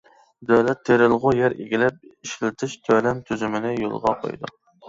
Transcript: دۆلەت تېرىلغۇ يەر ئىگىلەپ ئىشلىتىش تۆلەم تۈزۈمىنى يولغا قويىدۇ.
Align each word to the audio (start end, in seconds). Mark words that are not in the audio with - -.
دۆلەت 0.51 0.79
تېرىلغۇ 0.89 1.33
يەر 1.39 1.55
ئىگىلەپ 1.65 1.99
ئىشلىتىش 2.09 2.73
تۆلەم 2.89 3.23
تۈزۈمىنى 3.29 3.79
يولغا 3.79 4.19
قويىدۇ. 4.25 4.55